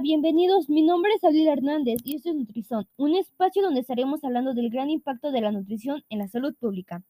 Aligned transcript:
Bienvenidos. 0.00 0.68
Mi 0.68 0.82
nombre 0.82 1.12
es 1.14 1.24
Abril 1.24 1.48
Hernández 1.48 1.96
y 2.04 2.14
esto 2.14 2.30
es 2.30 2.36
Nutrizón, 2.36 2.86
un 2.96 3.16
espacio 3.16 3.62
donde 3.62 3.80
estaremos 3.80 4.22
hablando 4.22 4.54
del 4.54 4.70
gran 4.70 4.90
impacto 4.90 5.32
de 5.32 5.40
la 5.40 5.50
nutrición 5.50 6.04
en 6.08 6.20
la 6.20 6.28
salud 6.28 6.54
pública. 6.54 7.02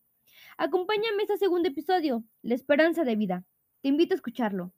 Acompáñame 0.56 1.20
a 1.20 1.22
este 1.24 1.36
segundo 1.36 1.68
episodio, 1.68 2.24
La 2.40 2.54
esperanza 2.54 3.04
de 3.04 3.14
vida. 3.14 3.44
Te 3.82 3.88
invito 3.88 4.14
a 4.14 4.16
escucharlo. 4.16 4.72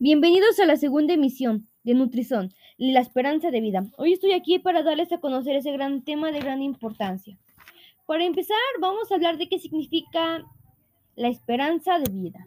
Bienvenidos 0.00 0.58
a 0.58 0.66
la 0.66 0.76
segunda 0.76 1.14
emisión 1.14 1.68
de 1.84 1.94
Nutrizón, 1.94 2.52
La 2.78 2.98
esperanza 3.00 3.52
de 3.52 3.60
vida. 3.60 3.84
Hoy 3.96 4.14
estoy 4.14 4.32
aquí 4.32 4.58
para 4.58 4.82
darles 4.82 5.12
a 5.12 5.18
conocer 5.18 5.54
ese 5.54 5.70
gran 5.70 6.02
tema 6.02 6.32
de 6.32 6.40
gran 6.40 6.62
importancia. 6.62 7.38
Para 8.08 8.24
empezar, 8.24 8.56
vamos 8.80 9.12
a 9.12 9.16
hablar 9.16 9.36
de 9.36 9.50
qué 9.50 9.58
significa 9.58 10.42
la 11.14 11.28
esperanza 11.28 11.98
de 11.98 12.10
vida. 12.10 12.42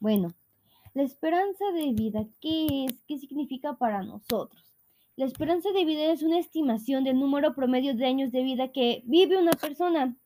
Bueno, 0.00 0.34
la 0.94 1.04
esperanza 1.04 1.64
de 1.72 1.92
vida, 1.92 2.26
¿qué 2.40 2.86
es? 2.86 3.04
¿Qué 3.06 3.16
significa 3.16 3.74
para 3.74 4.02
nosotros? 4.02 4.74
La 5.14 5.26
esperanza 5.26 5.70
de 5.70 5.84
vida 5.84 6.12
es 6.12 6.24
una 6.24 6.40
estimación 6.40 7.04
del 7.04 7.20
número 7.20 7.54
promedio 7.54 7.94
de 7.94 8.04
años 8.04 8.32
de 8.32 8.42
vida 8.42 8.72
que 8.72 9.04
vive 9.06 9.38
una 9.38 9.52
persona. 9.52 10.16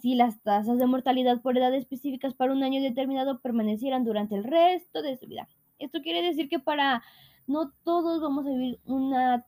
Si 0.00 0.14
las 0.14 0.40
tasas 0.40 0.78
de 0.78 0.86
mortalidad 0.86 1.42
por 1.42 1.58
edad 1.58 1.74
específicas 1.74 2.34
para 2.34 2.52
un 2.52 2.62
año 2.62 2.80
determinado 2.80 3.40
permanecieran 3.40 4.04
durante 4.04 4.36
el 4.36 4.44
resto 4.44 5.02
de 5.02 5.16
su 5.16 5.26
vida. 5.26 5.48
Esto 5.80 6.00
quiere 6.00 6.22
decir 6.22 6.48
que 6.48 6.60
para 6.60 7.02
no 7.48 7.72
todos 7.82 8.22
vamos 8.22 8.46
a 8.46 8.50
vivir 8.50 8.78
una 8.84 9.44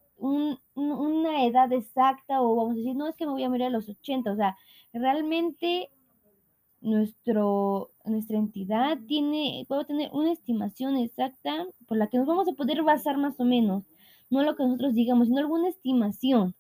edad 1.50 1.72
exacta 1.72 2.42
o 2.42 2.56
vamos 2.56 2.72
a 2.72 2.76
decir, 2.76 2.96
no 2.96 3.06
es 3.08 3.16
que 3.16 3.26
me 3.26 3.32
voy 3.32 3.44
a 3.44 3.48
morir 3.48 3.66
a 3.66 3.70
los 3.70 3.88
80, 3.88 4.32
o 4.32 4.36
sea, 4.36 4.56
realmente 4.92 5.90
nuestro, 6.80 7.90
nuestra 8.04 8.38
entidad 8.38 8.98
tiene, 9.06 9.64
puede 9.68 9.84
tener 9.84 10.10
una 10.12 10.32
estimación 10.32 10.96
exacta 10.96 11.66
por 11.86 11.98
la 11.98 12.08
que 12.08 12.18
nos 12.18 12.26
vamos 12.26 12.48
a 12.48 12.52
poder 12.52 12.82
basar 12.82 13.16
más 13.18 13.38
o 13.38 13.44
menos, 13.44 13.84
no 14.30 14.42
lo 14.42 14.56
que 14.56 14.64
nosotros 14.64 14.94
digamos, 14.94 15.28
sino 15.28 15.40
alguna 15.40 15.68
estimación. 15.68 16.54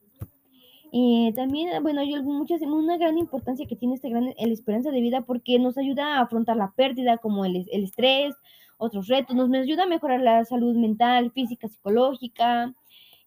Eh, 0.92 1.32
también, 1.36 1.82
bueno, 1.82 2.00
hay 2.00 2.20
muchas, 2.22 2.60
una 2.62 2.98
gran 2.98 3.16
importancia 3.16 3.66
que 3.66 3.76
tiene 3.76 3.94
esta 3.94 4.08
gran 4.08 4.24
la 4.24 4.52
esperanza 4.52 4.90
de 4.90 5.00
vida 5.00 5.22
porque 5.22 5.58
nos 5.58 5.78
ayuda 5.78 6.16
a 6.16 6.22
afrontar 6.22 6.56
la 6.56 6.72
pérdida, 6.72 7.16
como 7.18 7.44
el, 7.44 7.64
el 7.70 7.84
estrés, 7.84 8.34
otros 8.76 9.06
retos, 9.06 9.36
nos 9.36 9.52
ayuda 9.52 9.84
a 9.84 9.86
mejorar 9.86 10.20
la 10.20 10.44
salud 10.44 10.74
mental, 10.76 11.30
física, 11.30 11.68
psicológica, 11.68 12.74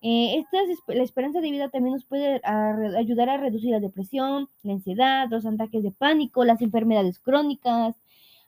eh, 0.06 0.38
esta 0.38 0.58
la 0.94 1.02
esperanza 1.02 1.40
de 1.40 1.50
vida 1.50 1.70
también 1.70 1.94
nos 1.94 2.04
puede 2.04 2.42
ayudar 2.44 3.30
a 3.30 3.38
reducir 3.38 3.72
la 3.72 3.80
depresión, 3.80 4.50
la 4.62 4.74
ansiedad, 4.74 5.30
los 5.30 5.46
ataques 5.46 5.82
de 5.82 5.92
pánico, 5.92 6.44
las 6.44 6.62
enfermedades 6.62 7.20
crónicas, 7.20 7.96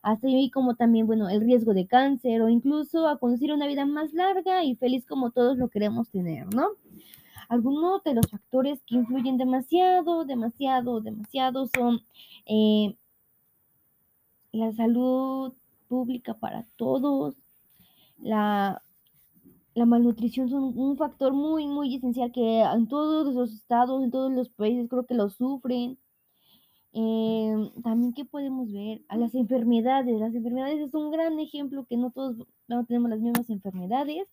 así 0.01 0.51
como 0.53 0.75
también, 0.75 1.07
bueno, 1.07 1.29
el 1.29 1.39
riesgo 1.39 1.73
de 1.73 1.87
cáncer 1.87 2.41
o 2.41 2.49
incluso 2.49 3.07
a 3.07 3.19
conducir 3.19 3.53
una 3.53 3.67
vida 3.67 3.85
más 3.85 4.13
larga 4.13 4.65
y 4.65 4.75
feliz 4.75 5.05
como 5.05 5.31
todos 5.31 5.57
lo 5.57 5.69
queremos 5.69 6.09
tener, 6.09 6.53
¿no? 6.53 6.67
Algunos 7.47 8.03
de 8.03 8.15
los 8.15 8.29
factores 8.29 8.83
que 8.83 8.95
influyen 8.95 9.37
demasiado, 9.37 10.25
demasiado, 10.25 10.99
demasiado 10.99 11.67
son 11.73 12.01
eh, 12.47 12.97
la 14.51 14.73
salud 14.73 15.53
pública 15.87 16.33
para 16.33 16.65
todos, 16.75 17.35
la 18.17 18.81
la 19.75 19.85
malnutrición 19.85 20.49
son 20.49 20.77
un 20.77 20.97
factor 20.97 21.33
muy, 21.33 21.67
muy 21.67 21.95
esencial 21.95 22.31
que 22.31 22.61
en 22.61 22.87
todos 22.87 23.33
los 23.35 23.53
estados, 23.53 24.03
en 24.03 24.11
todos 24.11 24.31
los 24.31 24.49
países 24.49 24.89
creo 24.89 25.05
que 25.05 25.15
lo 25.15 25.29
sufren. 25.29 25.99
Em, 26.93 27.71
también, 27.83 28.13
¿qué 28.13 28.25
podemos 28.25 28.71
ver? 28.71 29.03
A 29.09 29.17
las 29.17 29.35
enfermedades. 29.35 30.19
Las 30.19 30.33
enfermedades 30.33 30.79
es 30.79 30.93
un 30.93 31.11
gran 31.11 31.39
ejemplo 31.39 31.85
que 31.85 31.97
no 31.97 32.11
todos 32.11 32.37
no 32.67 32.85
tenemos 32.85 33.09
las 33.09 33.19
mismas 33.19 33.49
enfermedades, 33.49 34.27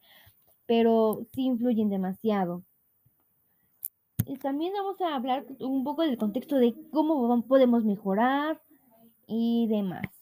pero 0.66 1.26
sí 1.34 1.42
influyen 1.46 1.90
demasiado. 1.90 2.64
Y 4.26 4.36
también 4.38 4.72
vamos 4.74 5.00
a 5.00 5.16
hablar 5.16 5.44
un 5.60 5.84
poco 5.84 6.02
del 6.02 6.18
contexto 6.18 6.56
de 6.56 6.74
cómo 6.92 7.42
podemos 7.48 7.84
mejorar 7.84 8.62
y 9.26 9.66
demás 9.68 10.21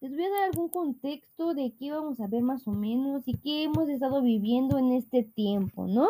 les 0.00 0.10
voy 0.12 0.24
a 0.24 0.30
dar 0.30 0.42
algún 0.44 0.68
contexto 0.70 1.54
de 1.54 1.74
qué 1.78 1.92
vamos 1.92 2.20
a 2.20 2.26
ver 2.26 2.42
más 2.42 2.66
o 2.66 2.72
menos 2.72 3.22
y 3.26 3.34
qué 3.34 3.64
hemos 3.64 3.88
estado 3.88 4.22
viviendo 4.22 4.78
en 4.78 4.92
este 4.92 5.22
tiempo, 5.22 5.86
¿no? 5.86 6.08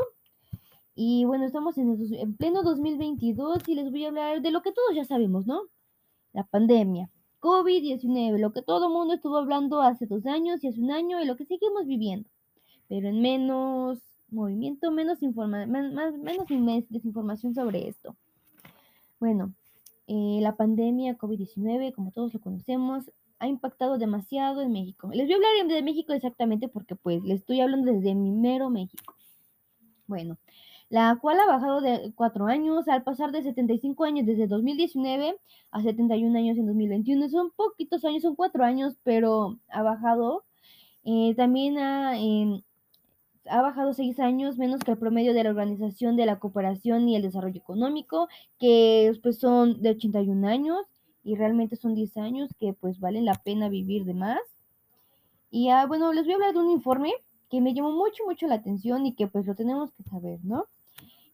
Y 0.95 1.25
bueno, 1.25 1.45
estamos 1.45 1.77
en, 1.79 1.99
en 2.15 2.37
pleno 2.37 2.63
2022 2.63 3.69
y 3.69 3.75
les 3.75 3.91
voy 3.91 4.05
a 4.05 4.09
hablar 4.09 4.43
de 4.43 4.51
lo 4.51 4.63
que 4.63 4.73
todos 4.73 4.95
ya 4.95 5.05
sabemos, 5.05 5.47
¿no? 5.47 5.63
La 6.33 6.45
pandemia, 6.45 7.11
COVID-19, 7.41 8.39
lo 8.39 8.53
que 8.53 8.63
todo 8.63 8.87
el 8.87 8.93
mundo 8.93 9.15
estuvo 9.15 9.37
hablando 9.39 9.81
hace 9.81 10.07
dos 10.07 10.25
años 10.27 10.63
y 10.63 10.69
hace 10.69 10.81
un 10.81 10.93
año 10.93 11.21
y 11.21 11.25
lo 11.25 11.37
que 11.37 11.47
seguimos 11.47 11.87
viviendo, 11.87 12.29
pero 12.89 13.09
en 13.09 13.21
menos 13.21 13.99
movimiento, 14.29 14.93
menos, 14.93 15.23
informa 15.23 15.67
menos 15.67 16.47
desinformación 16.89 17.55
sobre 17.55 17.89
esto. 17.89 18.15
Bueno, 19.19 19.53
eh, 20.07 20.39
la 20.41 20.57
pandemia 20.57 21.19
COVID-19, 21.19 21.93
como 21.93 22.13
todos 22.13 22.33
lo 22.33 22.41
conocemos, 22.41 23.11
ha 23.41 23.49
impactado 23.49 23.99
demasiado 23.99 24.61
en 24.61 24.71
México. 24.71 25.11
Les 25.13 25.27
voy 25.27 25.35
a 25.35 25.37
hablar 25.37 25.67
de 25.67 25.83
México 25.83 26.13
exactamente 26.13 26.69
porque 26.69 26.95
pues 26.95 27.23
les 27.25 27.41
estoy 27.41 27.61
hablando 27.61 27.91
desde 27.91 28.15
mi 28.15 28.31
mero 28.31 28.69
México. 28.71 29.17
Bueno, 30.07 30.39
la 30.91 31.19
cual 31.21 31.41
ha 31.41 31.47
bajado 31.47 31.81
de 31.81 32.13
cuatro 32.15 32.47
años 32.47 32.87
al 32.89 33.03
pasar 33.03 33.33
de 33.33 33.43
75 33.43 34.05
años 34.05 34.27
desde 34.27 34.47
2019 34.47 35.39
a 35.71 35.83
71 35.83 36.39
años 36.39 36.59
en 36.59 36.67
2021. 36.67 37.31
Son 37.31 37.51
poquitos 37.53 38.05
años, 38.05 38.23
son 38.23 38.37
cuatro 38.37 38.63
años, 38.65 38.99
pero 39.05 39.59
ha 39.71 39.83
bajado. 39.83 40.45
Eh, 41.05 41.35
también 41.35 41.79
ha, 41.79 42.13
ha 43.47 43.63
bajado 43.63 43.95
seis 43.95 44.21
años 44.21 44.59
menos 44.59 44.81
que 44.81 44.91
el 44.91 44.99
promedio 44.99 45.33
de 45.33 45.45
la 45.45 45.51
Organización 45.51 46.17
de 46.17 46.27
la 46.27 46.39
Cooperación 46.39 47.09
y 47.09 47.17
el 47.17 47.23
Desarrollo 47.23 47.59
Económico, 47.59 48.29
que 48.59 49.13
pues 49.23 49.39
son 49.39 49.81
de 49.81 49.91
81 49.91 50.47
años 50.47 50.90
y 51.23 51.37
realmente 51.37 51.77
son 51.77 51.95
10 51.95 52.17
años 52.17 52.51
que 52.59 52.73
pues 52.73 53.01
valen 53.01 53.25
la 53.25 53.35
pena 53.35 53.69
vivir 53.69 54.05
de 54.05 54.15
más. 54.15 54.41
Y 55.51 55.69
ah, 55.69 55.87
bueno, 55.87 56.13
les 56.13 56.25
voy 56.25 56.33
a 56.33 56.37
hablar 56.37 56.53
de 56.53 56.61
un 56.61 56.71
informe 56.71 57.13
que 57.51 57.61
me 57.61 57.75
llamó 57.75 57.93
mucho, 57.93 58.25
mucho 58.25 58.47
la 58.47 58.57
atención 58.57 59.07
y 59.07 59.15
que 59.15 59.27
pues 59.27 59.47
lo 59.47 59.55
tenemos 59.55 59.93
que 59.93 60.05
saber, 60.05 60.39
¿no? 60.45 60.67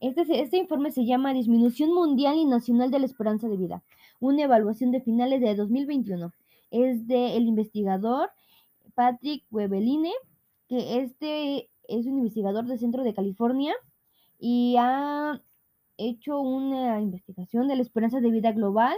Este, 0.01 0.23
este 0.41 0.57
informe 0.59 0.91
se 0.91 1.05
llama 1.05 1.33
Disminución 1.33 1.93
Mundial 1.95 2.37
y 2.37 2.45
Nacional 2.45 2.91
de 2.91 2.99
la 2.99 3.07
Esperanza 3.07 3.49
de 3.49 3.57
Vida, 3.57 3.83
una 4.21 4.43
evaluación 4.43 4.91
de 4.91 5.01
finales 5.01 5.41
de 5.41 5.55
2021. 5.55 6.33
Es 6.71 7.07
del 7.07 7.47
investigador 7.47 8.31
Patrick 8.95 9.45
Webeline, 9.51 10.13
que 10.69 11.01
este 11.01 11.69
es 11.89 12.07
un 12.07 12.19
investigador 12.19 12.67
del 12.67 12.79
Centro 12.79 13.05
de 13.05 13.15
California 13.15 13.75
y 14.39 14.77
ha 14.79 15.41
hecho 15.99 16.41
una 16.41 17.01
investigación 17.01 17.69
de 17.69 17.77
la 17.77 17.83
esperanza 17.83 18.21
de 18.21 18.31
vida 18.31 18.53
global 18.53 18.95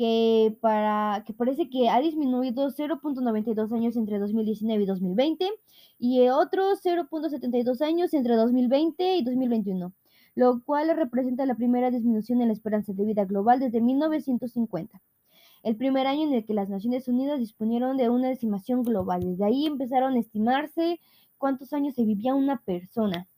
que, 0.00 0.56
para, 0.62 1.24
que 1.26 1.34
parece 1.34 1.68
que 1.68 1.90
ha 1.90 2.00
disminuido 2.00 2.70
0.92 2.70 3.70
años 3.74 3.96
entre 3.96 4.18
2019 4.18 4.82
y 4.82 4.86
2020 4.86 5.50
y 5.98 6.26
otros 6.30 6.80
0.72 6.82 7.82
años 7.82 8.14
entre 8.14 8.34
2020 8.34 9.16
y 9.16 9.22
2021, 9.22 9.92
lo 10.36 10.64
cual 10.64 10.96
representa 10.96 11.44
la 11.44 11.54
primera 11.54 11.90
disminución 11.90 12.40
en 12.40 12.48
la 12.48 12.54
esperanza 12.54 12.94
de 12.94 13.04
vida 13.04 13.26
global 13.26 13.60
desde 13.60 13.82
1950 13.82 15.02
el 15.64 15.76
primer 15.76 16.06
año 16.06 16.28
en 16.28 16.32
el 16.32 16.46
que 16.46 16.54
las 16.54 16.70
Naciones 16.70 17.06
Unidas 17.06 17.38
disponieron 17.38 17.98
de 17.98 18.08
una 18.08 18.30
estimación 18.30 18.82
global. 18.82 19.20
Desde 19.20 19.44
ahí 19.44 19.66
empezaron 19.66 20.14
a 20.14 20.18
estimarse 20.18 20.98
cuántos 21.36 21.74
años 21.74 21.94
se 21.94 22.04
vivía 22.04 22.34
una 22.34 22.62
persona. 22.62 23.28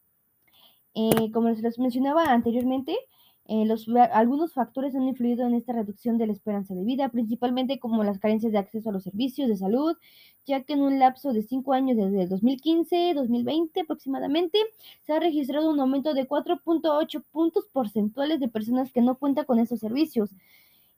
Eh, 0.95 1.33
como 1.33 1.49
les 1.49 1.79
mencionaba 1.81 2.27
anteriormente, 2.27 2.97
eh, 3.47 3.67
algunos 4.13 4.53
factores 4.53 4.95
han 4.95 5.03
influido 5.09 5.47
en 5.47 5.55
esta 5.55 5.73
reducción 5.73 6.17
de 6.17 6.27
la 6.27 6.33
esperanza 6.33 6.75
de 6.75 6.85
vida, 6.85 7.09
principalmente 7.09 7.79
como 7.81 8.05
las 8.05 8.19
carencias 8.19 8.53
de 8.53 8.59
acceso 8.59 8.91
a 8.91 8.93
los 8.93 9.03
servicios 9.03 9.49
de 9.49 9.57
salud, 9.57 9.97
ya 10.47 10.63
que 10.63 10.75
en 10.75 10.83
un 10.83 10.99
lapso 10.99 11.33
de 11.33 11.43
cinco 11.43 11.73
años, 11.73 11.97
desde 11.97 12.23
el 12.23 12.29
2015-2020 12.31 13.83
aproximadamente, 13.83 14.59
se 15.07 15.13
ha 15.13 15.21
registrado 15.21 15.71
un 15.71 15.81
aumento 15.81 16.15
de 16.15 16.29
4.8 16.29 17.25
puntos 17.33 17.67
porcentuales 17.73 18.41
de 18.41 18.49
personas 18.49 18.93
que 18.93 19.03
no 19.03 19.17
cuentan 19.17 19.45
con 19.45 19.59
esos 19.59 19.81
servicios. 19.81 20.31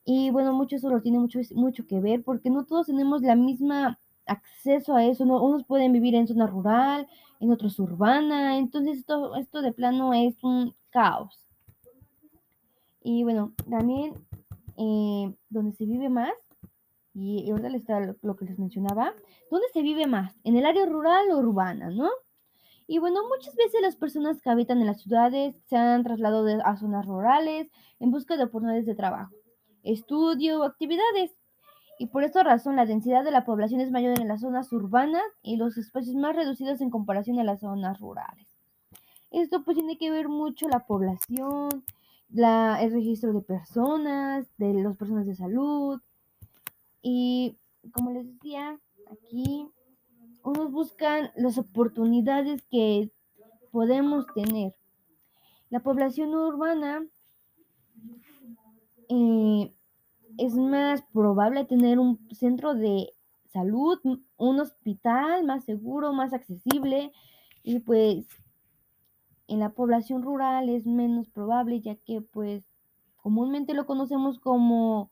Y 0.04 0.30
bueno, 0.30 0.52
mucho 0.52 0.76
eso 0.76 0.90
lo 0.90 1.00
tiene 1.02 1.18
mucho, 1.18 1.40
mucho 1.54 1.86
que 1.86 2.00
ver 2.00 2.22
porque 2.22 2.50
no 2.50 2.64
todos 2.64 2.86
tenemos 2.86 3.22
la 3.22 3.36
misma 3.36 3.98
acceso 4.26 4.96
a 4.96 5.04
eso, 5.04 5.24
¿no? 5.24 5.42
unos 5.42 5.64
pueden 5.64 5.92
vivir 5.92 6.14
en 6.14 6.26
zona 6.28 6.46
rural, 6.46 7.06
en 7.40 7.50
otros 7.52 7.78
urbana, 7.78 8.58
entonces 8.58 8.98
esto, 8.98 9.36
esto 9.36 9.62
de 9.62 9.72
plano 9.72 10.14
es 10.14 10.42
un 10.42 10.74
caos. 10.90 11.43
Y 13.04 13.22
bueno, 13.22 13.52
también 13.70 14.14
eh, 14.78 15.32
donde 15.50 15.72
se 15.72 15.84
vive 15.84 16.08
más, 16.08 16.32
y, 17.12 17.48
ahorita 17.50 17.68
les 17.68 17.82
está 17.82 18.00
lo, 18.00 18.36
que 18.36 18.46
les 18.46 18.58
mencionaba, 18.58 19.12
¿dónde 19.50 19.66
se 19.72 19.82
vive 19.82 20.06
más? 20.06 20.34
¿En 20.42 20.56
el 20.56 20.66
área 20.66 20.86
rural 20.86 21.30
o 21.30 21.38
urbana, 21.38 21.90
no? 21.90 22.08
Y 22.86 22.98
bueno, 22.98 23.20
muchas 23.28 23.54
veces 23.56 23.82
las 23.82 23.96
personas 23.96 24.40
que 24.40 24.50
habitan 24.50 24.80
en 24.80 24.86
las 24.86 25.02
ciudades 25.02 25.54
se 25.68 25.76
han 25.76 26.02
trasladado 26.02 26.46
a 26.64 26.76
zonas 26.76 27.06
rurales 27.06 27.70
en 28.00 28.10
busca 28.10 28.36
de 28.36 28.44
oportunidades 28.44 28.86
de 28.86 28.94
trabajo. 28.94 29.34
estudio 29.82 30.60
o 30.60 30.64
actividades. 30.64 31.30
Y 31.98 32.06
por 32.06 32.24
esta 32.24 32.42
razón 32.42 32.76
la 32.76 32.86
densidad 32.86 33.22
de 33.22 33.30
la 33.30 33.44
población 33.44 33.80
es 33.82 33.90
mayor 33.90 34.18
en 34.18 34.28
las 34.28 34.40
zonas 34.40 34.72
urbanas 34.72 35.22
y 35.42 35.56
los 35.56 35.76
espacios 35.76 36.16
más 36.16 36.34
reducidos 36.34 36.80
en 36.80 36.90
comparación 36.90 37.38
a 37.38 37.44
las 37.44 37.60
zonas 37.60 38.00
rurales. 38.00 38.48
Esto 39.30 39.62
pues 39.62 39.76
tiene 39.76 39.98
que 39.98 40.10
ver 40.10 40.28
mucho 40.28 40.68
la 40.68 40.86
población, 40.86 41.84
la, 42.34 42.82
el 42.82 42.92
registro 42.92 43.32
de 43.32 43.40
personas, 43.40 44.46
de 44.58 44.74
las 44.74 44.96
personas 44.96 45.24
de 45.24 45.36
salud. 45.36 46.00
Y 47.00 47.56
como 47.92 48.10
les 48.10 48.26
decía, 48.26 48.78
aquí 49.10 49.68
unos 50.42 50.70
buscan 50.72 51.30
las 51.36 51.58
oportunidades 51.58 52.62
que 52.70 53.10
podemos 53.70 54.26
tener. 54.34 54.74
La 55.70 55.80
población 55.80 56.34
urbana 56.34 57.06
eh, 59.08 59.72
es 60.36 60.54
más 60.54 61.02
probable 61.12 61.64
tener 61.64 61.98
un 62.00 62.18
centro 62.32 62.74
de 62.74 63.12
salud, 63.52 63.98
un 64.36 64.60
hospital 64.60 65.44
más 65.44 65.64
seguro, 65.64 66.12
más 66.12 66.32
accesible 66.32 67.12
y 67.62 67.78
pues 67.78 68.26
en 69.48 69.60
la 69.60 69.70
población 69.70 70.22
rural 70.22 70.68
es 70.68 70.86
menos 70.86 71.28
probable 71.28 71.80
ya 71.80 71.96
que 71.96 72.20
pues 72.20 72.64
comúnmente 73.16 73.74
lo 73.74 73.86
conocemos 73.86 74.38
como 74.38 75.10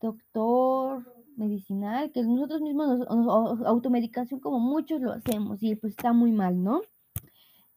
doctor 0.00 1.04
medicinal, 1.36 2.12
que 2.12 2.22
nosotros 2.22 2.60
mismos 2.60 2.98
nos, 2.98 3.66
automedicación 3.66 4.40
como 4.40 4.58
muchos 4.58 5.00
lo 5.00 5.12
hacemos 5.12 5.62
y 5.62 5.76
pues 5.76 5.92
está 5.92 6.12
muy 6.12 6.32
mal, 6.32 6.62
¿no? 6.62 6.82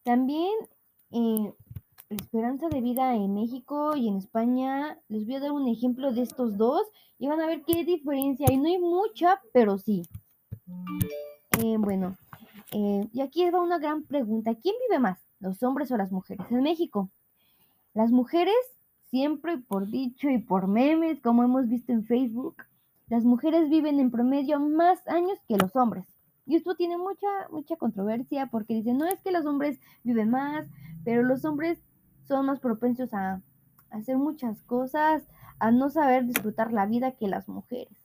También 0.02 0.52
eh, 1.10 1.52
la 2.08 2.16
esperanza 2.16 2.68
de 2.68 2.80
vida 2.80 3.14
en 3.14 3.34
México 3.34 3.96
y 3.96 4.08
en 4.08 4.16
España, 4.16 5.00
les 5.08 5.26
voy 5.26 5.36
a 5.36 5.40
dar 5.40 5.52
un 5.52 5.66
ejemplo 5.68 6.12
de 6.12 6.22
estos 6.22 6.56
dos 6.56 6.82
y 7.18 7.26
van 7.26 7.40
a 7.40 7.46
ver 7.46 7.62
qué 7.62 7.84
diferencia 7.84 8.46
hay. 8.48 8.58
No 8.58 8.66
hay 8.68 8.78
mucha, 8.78 9.40
pero 9.52 9.78
sí. 9.78 10.02
Eh, 11.62 11.76
bueno, 11.78 12.16
eh, 12.72 13.08
y 13.12 13.20
aquí 13.20 13.48
va 13.50 13.60
una 13.60 13.78
gran 13.78 14.04
pregunta. 14.04 14.54
¿Quién 14.54 14.74
vive 14.88 15.00
más, 15.00 15.25
los 15.40 15.62
hombres 15.62 15.90
o 15.90 15.96
las 15.96 16.12
mujeres 16.12 16.46
en 16.50 16.62
México? 16.62 17.10
Las 17.94 18.10
mujeres, 18.10 18.54
siempre 19.10 19.58
por 19.58 19.88
dicho 19.88 20.28
y 20.28 20.38
por 20.38 20.66
memes, 20.68 21.20
como 21.20 21.42
hemos 21.42 21.68
visto 21.68 21.92
en 21.92 22.04
Facebook, 22.04 22.56
las 23.08 23.24
mujeres 23.24 23.70
viven 23.70 24.00
en 24.00 24.10
promedio 24.10 24.58
más 24.58 25.06
años 25.08 25.38
que 25.48 25.56
los 25.56 25.74
hombres. 25.76 26.04
Y 26.46 26.56
esto 26.56 26.76
tiene 26.76 26.96
mucha, 26.96 27.26
mucha 27.50 27.76
controversia 27.76 28.46
porque 28.46 28.74
dicen, 28.74 28.98
no 28.98 29.06
es 29.06 29.20
que 29.20 29.32
los 29.32 29.46
hombres 29.46 29.80
viven 30.04 30.30
más, 30.30 30.66
pero 31.04 31.22
los 31.22 31.44
hombres 31.44 31.78
son 32.26 32.46
más 32.46 32.60
propensos 32.60 33.12
a, 33.14 33.40
hacer 33.90 34.16
muchas 34.16 34.62
cosas, 34.62 35.22
a 35.58 35.70
no 35.70 35.90
saber 35.90 36.26
disfrutar 36.26 36.72
la 36.72 36.86
vida 36.86 37.12
que 37.12 37.28
las 37.28 37.48
mujeres. 37.48 37.96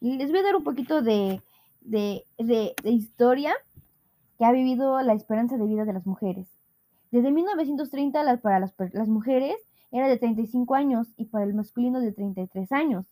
Les 0.00 0.30
voy 0.30 0.40
a 0.40 0.42
dar 0.42 0.56
un 0.56 0.64
poquito 0.64 1.02
de, 1.02 1.40
de, 1.82 2.24
de, 2.38 2.74
historia 2.90 3.54
que 4.44 4.48
ha 4.48 4.52
vivido 4.52 5.00
la 5.00 5.14
esperanza 5.14 5.56
de 5.56 5.64
vida 5.64 5.86
de 5.86 5.94
las 5.94 6.06
mujeres. 6.06 6.46
Desde 7.10 7.30
1930 7.30 8.36
para 8.42 8.60
las, 8.60 8.74
las 8.92 9.08
mujeres 9.08 9.56
era 9.90 10.06
de 10.06 10.18
35 10.18 10.74
años 10.74 11.08
y 11.16 11.24
para 11.24 11.46
el 11.46 11.54
masculino 11.54 11.98
de 11.98 12.12
33 12.12 12.70
años. 12.72 13.06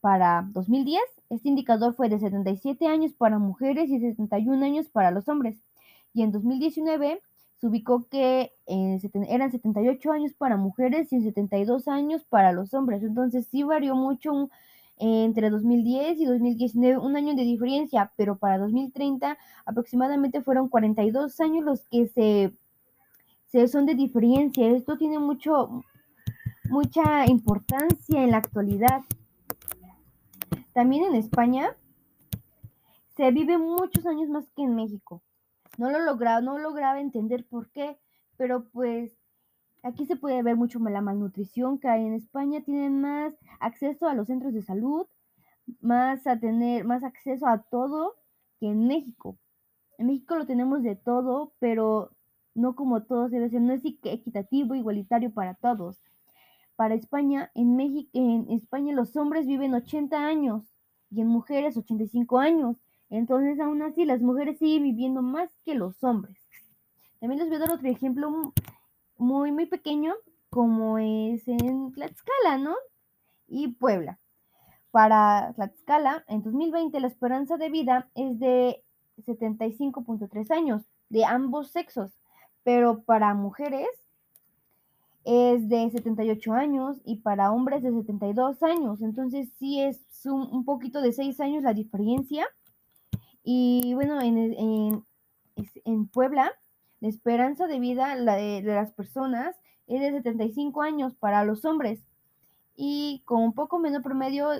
Para 0.00 0.48
2010, 0.50 1.00
este 1.28 1.48
indicador 1.48 1.94
fue 1.94 2.08
de 2.08 2.18
77 2.18 2.84
años 2.88 3.12
para 3.12 3.38
mujeres 3.38 3.90
y 3.90 4.00
71 4.00 4.64
años 4.64 4.88
para 4.88 5.12
los 5.12 5.28
hombres. 5.28 5.56
Y 6.14 6.22
en 6.22 6.32
2019 6.32 7.22
se 7.60 7.66
ubicó 7.68 8.08
que 8.08 8.50
eh, 8.66 8.98
eran 9.28 9.52
78 9.52 10.10
años 10.10 10.32
para 10.32 10.56
mujeres 10.56 11.12
y 11.12 11.22
72 11.22 11.86
años 11.86 12.24
para 12.24 12.50
los 12.50 12.74
hombres. 12.74 13.04
Entonces 13.04 13.46
sí 13.52 13.62
varió 13.62 13.94
mucho 13.94 14.50
entre 15.00 15.48
2010 15.48 16.20
y 16.20 16.26
2019, 16.26 16.98
un 16.98 17.16
año 17.16 17.34
de 17.34 17.42
diferencia, 17.42 18.12
pero 18.16 18.36
para 18.36 18.58
2030 18.58 19.38
aproximadamente 19.64 20.42
fueron 20.42 20.68
42 20.68 21.40
años 21.40 21.64
los 21.64 21.86
que 21.88 22.06
se, 23.48 23.68
son 23.68 23.86
de 23.86 23.94
diferencia. 23.94 24.68
Esto 24.68 24.98
tiene 24.98 25.18
mucho, 25.18 25.82
mucha 26.68 27.26
importancia 27.26 28.22
en 28.22 28.30
la 28.30 28.36
actualidad. 28.36 29.02
También 30.74 31.04
en 31.04 31.14
España 31.14 31.74
se 33.16 33.30
vive 33.30 33.56
muchos 33.58 34.04
años 34.06 34.28
más 34.28 34.50
que 34.54 34.62
en 34.62 34.74
México. 34.74 35.22
No 35.78 35.90
lo 35.90 36.00
lograba, 36.00 36.42
no 36.42 36.58
lograba 36.58 37.00
entender 37.00 37.46
por 37.46 37.70
qué, 37.70 37.98
pero 38.36 38.64
pues 38.64 39.12
aquí 39.82 40.06
se 40.06 40.16
puede 40.16 40.42
ver 40.42 40.56
mucho 40.56 40.78
la 40.78 41.00
malnutrición 41.00 41.78
que 41.78 41.88
hay 41.88 42.06
en 42.06 42.14
España. 42.14 42.62
Tienen 42.62 43.00
más 43.00 43.34
acceso 43.58 44.08
a 44.08 44.14
los 44.14 44.26
centros 44.28 44.52
de 44.52 44.62
salud, 44.62 45.06
más 45.80 46.26
a 46.26 46.38
tener 46.38 46.84
más 46.84 47.04
acceso 47.04 47.46
a 47.46 47.62
todo 47.62 48.16
que 48.58 48.66
en 48.66 48.86
México. 48.86 49.38
En 49.98 50.06
México 50.06 50.36
lo 50.36 50.46
tenemos 50.46 50.82
de 50.82 50.96
todo, 50.96 51.52
pero 51.58 52.10
no 52.54 52.74
como 52.74 53.02
todos 53.02 53.30
debe 53.30 53.50
ser, 53.50 53.60
no 53.60 53.72
es 53.72 53.82
equitativo, 53.84 54.74
igualitario 54.74 55.32
para 55.32 55.54
todos 55.54 55.98
para 56.80 56.94
España, 56.94 57.50
en 57.54 57.76
México, 57.76 58.08
en 58.14 58.50
España 58.52 58.94
los 58.94 59.14
hombres 59.14 59.46
viven 59.46 59.74
80 59.74 60.16
años 60.16 60.64
y 61.10 61.20
en 61.20 61.26
mujeres 61.26 61.76
85 61.76 62.38
años. 62.38 62.78
Entonces, 63.10 63.60
aún 63.60 63.82
así, 63.82 64.06
las 64.06 64.22
mujeres 64.22 64.58
siguen 64.58 64.84
viviendo 64.84 65.20
más 65.20 65.50
que 65.62 65.74
los 65.74 66.02
hombres. 66.02 66.38
También 67.20 67.38
les 67.38 67.50
voy 67.50 67.56
a 67.58 67.60
dar 67.60 67.72
otro 67.72 67.86
ejemplo 67.86 68.54
muy, 69.20 69.52
muy 69.52 69.66
pequeño, 69.66 70.14
como 70.48 70.98
es 70.98 71.46
en 71.46 71.92
Tlaxcala, 71.92 72.58
¿no? 72.58 72.74
Y 73.46 73.68
Puebla. 73.68 74.18
Para 74.90 75.52
Tlaxcala, 75.54 76.24
en 76.26 76.42
2020, 76.42 76.98
la 77.00 77.06
esperanza 77.06 77.56
de 77.56 77.70
vida 77.70 78.08
es 78.14 78.40
de 78.40 78.82
75.3 79.18 80.50
años, 80.50 80.82
de 81.08 81.24
ambos 81.24 81.70
sexos, 81.70 82.10
pero 82.64 83.02
para 83.02 83.34
mujeres 83.34 83.88
es 85.24 85.68
de 85.68 85.90
78 85.90 86.52
años 86.54 86.96
y 87.04 87.16
para 87.16 87.52
hombres 87.52 87.82
de 87.82 87.92
72 87.92 88.62
años. 88.62 89.02
Entonces 89.02 89.48
sí 89.58 89.80
es 89.80 90.00
un, 90.24 90.64
poquito 90.64 91.02
de 91.02 91.12
6 91.12 91.38
años 91.40 91.62
la 91.62 91.74
diferencia. 91.74 92.46
Y 93.44 93.92
bueno, 93.94 94.20
en, 94.20 95.04
en, 95.84 96.06
Puebla, 96.08 96.52
la 97.00 97.08
esperanza 97.08 97.66
de 97.66 97.80
vida 97.80 98.14
la 98.14 98.36
de, 98.36 98.62
las 98.62 98.92
personas 98.92 99.56
es 99.86 100.00
de 100.00 100.12
75 100.12 100.82
años 100.82 101.14
para 101.14 101.44
los 101.44 101.64
hombres. 101.64 102.00
Y 102.76 103.22
con 103.24 103.42
un 103.42 103.52
poco 103.52 103.78
menos 103.78 104.02
promedio 104.02 104.50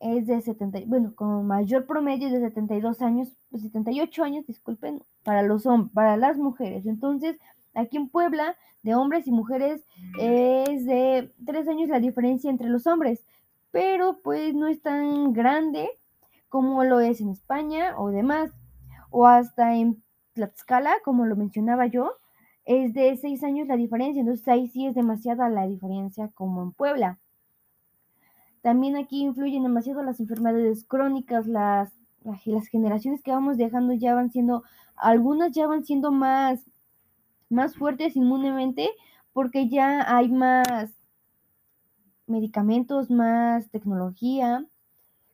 es 0.00 0.26
de 0.26 0.40
70, 0.40 0.80
bueno, 0.86 1.14
con 1.14 1.46
mayor 1.46 1.86
promedio 1.86 2.28
es 2.28 2.32
de 2.32 2.40
72 2.40 3.02
años, 3.02 3.28
78 3.52 4.24
años, 4.24 4.46
disculpen, 4.46 5.02
para 5.24 5.42
los 5.42 5.64
para 5.92 6.16
las 6.16 6.36
mujeres. 6.36 6.86
Entonces, 6.86 7.36
Aquí 7.78 7.96
en 7.96 8.08
Puebla, 8.08 8.56
de 8.82 8.96
hombres 8.96 9.28
y 9.28 9.30
mujeres, 9.30 9.84
es 10.18 10.84
de 10.84 11.32
tres 11.46 11.68
años 11.68 11.88
la 11.88 12.00
diferencia 12.00 12.50
entre 12.50 12.68
los 12.68 12.88
hombres, 12.88 13.24
pero 13.70 14.18
pues 14.22 14.54
no 14.54 14.66
es 14.66 14.82
tan 14.82 15.32
grande 15.32 15.88
como 16.48 16.82
lo 16.82 16.98
es 16.98 17.20
en 17.20 17.28
España 17.28 17.94
o 17.96 18.10
demás, 18.10 18.50
o 19.10 19.26
hasta 19.26 19.76
en 19.76 20.02
Tlaxcala, 20.38 20.94
como 21.04 21.26
lo 21.26 21.36
mencionaba 21.36 21.86
yo, 21.86 22.12
es 22.64 22.94
de 22.94 23.16
seis 23.16 23.42
años 23.42 23.66
la 23.66 23.76
diferencia, 23.76 24.20
entonces 24.20 24.46
ahí 24.48 24.68
sí 24.68 24.86
es 24.86 24.94
demasiada 24.94 25.48
la 25.48 25.66
diferencia 25.66 26.28
como 26.34 26.62
en 26.62 26.72
Puebla. 26.72 27.18
También 28.62 28.96
aquí 28.96 29.22
influyen 29.22 29.64
demasiado 29.64 30.02
las 30.02 30.20
enfermedades 30.20 30.84
crónicas, 30.84 31.46
las, 31.46 31.92
las 32.22 32.68
generaciones 32.68 33.22
que 33.22 33.32
vamos 33.32 33.56
dejando 33.56 33.94
ya 33.94 34.14
van 34.14 34.30
siendo, 34.30 34.62
algunas 34.96 35.52
ya 35.52 35.66
van 35.66 35.84
siendo 35.84 36.12
más 36.12 36.60
más 37.50 37.76
fuertes 37.76 38.16
inmunemente 38.16 38.90
porque 39.32 39.68
ya 39.68 40.14
hay 40.16 40.28
más 40.28 40.90
medicamentos, 42.26 43.10
más 43.10 43.70
tecnología. 43.70 44.66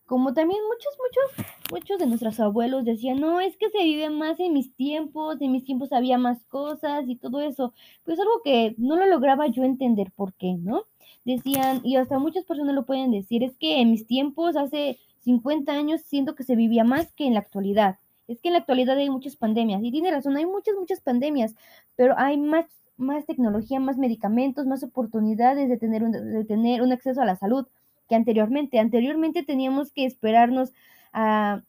Como 0.06 0.34
también 0.34 0.60
muchos, 0.68 0.92
muchos, 0.98 1.46
muchos 1.70 1.98
de 1.98 2.06
nuestros 2.06 2.38
abuelos 2.38 2.84
decían, 2.84 3.20
no, 3.20 3.40
es 3.40 3.56
que 3.56 3.70
se 3.70 3.82
vive 3.82 4.10
más 4.10 4.38
en 4.38 4.52
mis 4.52 4.74
tiempos, 4.76 5.40
en 5.40 5.50
mis 5.50 5.64
tiempos 5.64 5.92
había 5.92 6.18
más 6.18 6.44
cosas 6.44 7.04
y 7.08 7.16
todo 7.16 7.40
eso. 7.40 7.72
Pues 8.04 8.20
algo 8.20 8.42
que 8.44 8.74
no 8.76 8.96
lo 8.96 9.06
lograba 9.06 9.46
yo 9.46 9.64
entender 9.64 10.12
por 10.14 10.34
qué, 10.34 10.54
¿no? 10.58 10.84
Decían, 11.24 11.80
y 11.84 11.96
hasta 11.96 12.18
muchas 12.18 12.44
personas 12.44 12.74
lo 12.74 12.84
pueden 12.84 13.10
decir, 13.12 13.42
es 13.42 13.56
que 13.56 13.80
en 13.80 13.90
mis 13.92 14.06
tiempos, 14.06 14.56
hace 14.56 14.98
50 15.20 15.72
años, 15.72 16.02
siento 16.02 16.34
que 16.34 16.44
se 16.44 16.54
vivía 16.54 16.84
más 16.84 17.12
que 17.14 17.26
en 17.26 17.32
la 17.32 17.40
actualidad. 17.40 17.96
Es 18.28 18.40
que 18.42 18.48
en 18.48 18.54
la 18.54 18.58
actualidad 18.60 18.98
hay 18.98 19.08
muchas 19.08 19.36
pandemias, 19.36 19.82
y 19.82 19.90
tiene 19.90 20.10
razón, 20.10 20.36
hay 20.36 20.44
muchas, 20.44 20.74
muchas 20.78 21.00
pandemias, 21.00 21.54
pero 21.96 22.14
hay 22.18 22.36
más, 22.36 22.66
más 22.98 23.24
tecnología, 23.24 23.80
más 23.80 23.96
medicamentos, 23.96 24.66
más 24.66 24.82
oportunidades 24.82 25.68
de 25.70 25.78
tener, 25.78 26.02
un, 26.04 26.12
de 26.12 26.44
tener 26.44 26.82
un 26.82 26.92
acceso 26.92 27.22
a 27.22 27.26
la 27.26 27.36
salud 27.36 27.66
que 28.08 28.14
anteriormente. 28.14 28.78
Anteriormente 28.78 29.42
teníamos 29.42 29.92
que 29.92 30.06
esperarnos 30.06 30.72
a, 31.12 31.62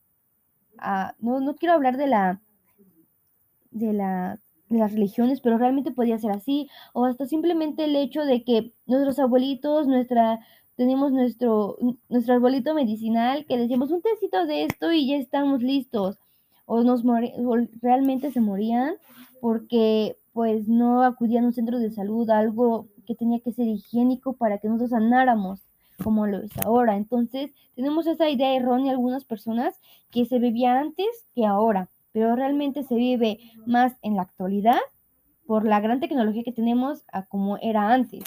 no, 1.20 1.40
no 1.40 1.56
quiero 1.56 1.74
hablar 1.74 1.98
de 1.98 2.08
la, 2.08 2.42
de 3.72 3.94
la 3.94 4.40
de 4.70 4.80
las 4.80 4.94
religiones, 4.94 5.42
pero 5.42 5.58
realmente 5.58 5.92
podía 5.92 6.18
ser 6.18 6.32
así, 6.32 6.70
o 6.94 7.06
hasta 7.06 7.26
simplemente 7.26 7.86
el 7.86 7.96
hecho 7.96 8.26
de 8.26 8.44
que 8.44 8.72
nuestros 8.88 9.20
abuelitos, 9.20 9.88
nuestra, 9.88 10.40
tenemos 10.76 11.12
nuestro, 11.12 11.78
nuestro 12.10 12.34
arbolito 12.34 12.74
medicinal, 12.74 13.46
que 13.46 13.58
decíamos 13.58 13.92
un 13.92 14.02
tecito 14.02 14.46
de 14.46 14.64
esto 14.64 14.92
y 14.92 15.08
ya 15.08 15.18
estamos 15.18 15.62
listos, 15.62 16.18
o, 16.66 16.82
nos 16.82 17.04
o 17.06 17.56
realmente 17.82 18.32
se 18.32 18.42
morían 18.42 18.96
porque 19.40 20.18
pues 20.34 20.68
no 20.68 21.04
acudían 21.04 21.44
a 21.46 21.48
un 21.48 21.54
centro 21.54 21.80
de 21.80 21.92
salud, 21.92 22.30
algo 22.30 22.88
que 23.06 23.16
tenía 23.16 23.40
que 23.40 23.54
ser 23.54 23.68
higiénico 23.68 24.34
para 24.34 24.58
que 24.58 24.68
nosotros 24.68 24.90
sanáramos 24.90 25.62
como 26.04 26.28
lo 26.28 26.40
es 26.40 26.58
ahora. 26.64 26.96
Entonces, 26.98 27.52
tenemos 27.76 28.08
esa 28.08 28.30
idea 28.30 28.56
errónea 28.56 28.92
algunas 28.92 29.26
personas 29.26 29.80
que 30.12 30.26
se 30.26 30.40
vivía 30.40 30.80
antes 30.80 31.08
que 31.34 31.46
ahora 31.46 31.90
pero 32.16 32.34
realmente 32.34 32.84
se 32.84 32.96
vive 32.96 33.40
más 33.66 33.92
en 34.02 34.16
la 34.16 34.22
actualidad 34.22 34.80
por 35.46 35.66
la 35.66 35.82
gran 35.82 36.00
tecnología 36.00 36.46
que 36.46 36.54
tenemos 36.54 37.04
a 37.12 37.26
como 37.26 37.58
era 37.58 37.94
antes. 37.94 38.24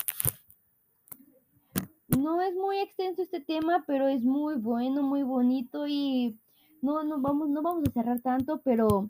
No 2.09 2.43
es 2.43 2.55
muy 2.55 2.81
extenso 2.81 3.23
este 3.23 3.41
tema, 3.41 3.85
pero 3.87 4.07
es 4.07 4.23
muy 4.25 4.57
bueno, 4.57 5.03
muy 5.03 5.23
bonito 5.23 5.87
y 5.87 6.39
no, 6.83 7.03
no 7.03 7.19
vamos, 7.19 7.49
no 7.49 7.63
vamos 7.63 7.89
a 7.89 7.91
cerrar 7.91 8.21
tanto, 8.21 8.61
pero 8.63 9.09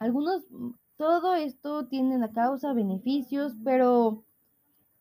algunos, 0.00 0.42
todo 0.96 1.36
esto 1.36 1.86
tiene 1.86 2.18
la 2.18 2.32
causa, 2.32 2.72
beneficios, 2.72 3.52
pero 3.62 4.23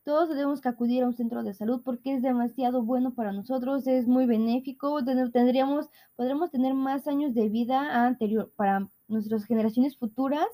todos 0.03 0.29
tenemos 0.29 0.61
que 0.61 0.69
acudir 0.69 1.03
a 1.03 1.07
un 1.07 1.13
centro 1.13 1.43
de 1.43 1.53
salud 1.53 1.81
porque 1.83 2.15
es 2.15 2.21
demasiado 2.21 2.83
bueno 2.83 3.13
para 3.13 3.31
nosotros, 3.31 3.87
es 3.87 4.07
muy 4.07 4.25
benéfico, 4.25 5.03
tendríamos, 5.03 5.89
podremos 6.15 6.51
tener 6.51 6.73
más 6.73 7.07
años 7.07 7.33
de 7.33 7.49
vida 7.49 8.05
anterior 8.05 8.51
para 8.55 8.87
nuestras 9.07 9.45
generaciones 9.45 9.97
futuras 9.97 10.47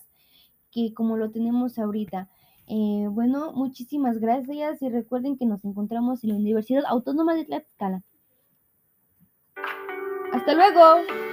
que 0.71 0.93
como 0.93 1.17
lo 1.17 1.31
tenemos 1.31 1.79
ahorita. 1.79 2.29
Eh, 2.67 3.07
bueno, 3.09 3.51
muchísimas 3.53 4.19
gracias 4.19 4.81
y 4.83 4.89
recuerden 4.89 5.37
que 5.37 5.47
nos 5.47 5.65
encontramos 5.65 6.23
en 6.23 6.29
la 6.29 6.35
Universidad 6.35 6.83
Autónoma 6.87 7.33
de 7.33 7.45
Tlaxcala. 7.45 8.03
Hasta 10.31 10.53
luego. 10.53 11.28